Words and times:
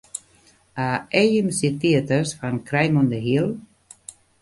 A 0.85 0.87
AMC 1.21 1.59
Theaters 1.81 2.33
fan 2.33 2.57
Crime 2.69 2.97
on 2.97 3.09
the 3.09 3.19
Hill? 3.19 3.59